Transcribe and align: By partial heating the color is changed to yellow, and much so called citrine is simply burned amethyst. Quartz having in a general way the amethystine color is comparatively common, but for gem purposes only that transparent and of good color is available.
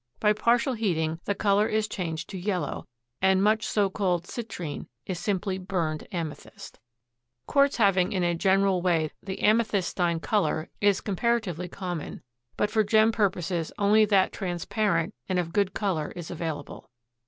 By 0.19 0.33
partial 0.33 0.73
heating 0.73 1.19
the 1.25 1.35
color 1.35 1.67
is 1.67 1.87
changed 1.87 2.27
to 2.31 2.37
yellow, 2.39 2.87
and 3.21 3.43
much 3.43 3.67
so 3.67 3.87
called 3.87 4.23
citrine 4.25 4.87
is 5.05 5.19
simply 5.19 5.59
burned 5.59 6.07
amethyst. 6.11 6.79
Quartz 7.45 7.77
having 7.77 8.11
in 8.11 8.23
a 8.23 8.33
general 8.33 8.81
way 8.81 9.11
the 9.21 9.37
amethystine 9.43 10.19
color 10.19 10.71
is 10.81 11.01
comparatively 11.01 11.67
common, 11.67 12.23
but 12.57 12.71
for 12.71 12.83
gem 12.83 13.11
purposes 13.11 13.71
only 13.77 14.03
that 14.05 14.33
transparent 14.33 15.13
and 15.29 15.37
of 15.37 15.53
good 15.53 15.75
color 15.75 16.11
is 16.15 16.31
available. 16.31 16.89